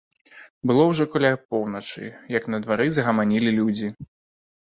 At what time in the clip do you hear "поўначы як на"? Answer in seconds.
1.55-2.57